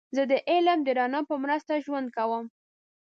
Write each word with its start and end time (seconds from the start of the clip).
زه 0.15 0.23
د 0.31 0.33
علم 0.51 0.79
د 0.83 0.89
رڼا 0.97 1.21
په 1.29 1.35
مرسته 1.43 1.83
ژوند 1.85 2.07
کوم. 2.17 2.45